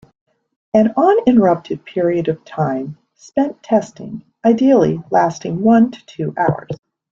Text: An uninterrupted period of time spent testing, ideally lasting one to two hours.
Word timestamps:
An 0.73 0.95
uninterrupted 0.97 1.85
period 1.85 2.27
of 2.27 2.43
time 2.43 2.97
spent 3.13 3.61
testing, 3.61 4.23
ideally 4.43 4.99
lasting 5.11 5.61
one 5.61 5.91
to 5.91 6.05
two 6.07 6.33
hours. 6.39 6.69